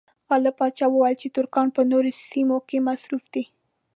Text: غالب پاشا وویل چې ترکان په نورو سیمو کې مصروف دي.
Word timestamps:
غالب 0.27 0.55
پاشا 0.59 0.85
وویل 0.89 1.17
چې 1.21 1.27
ترکان 1.37 1.67
په 1.75 1.81
نورو 1.91 2.11
سیمو 2.29 2.57
کې 2.67 2.85
مصروف 2.87 3.23
دي. 3.33 3.43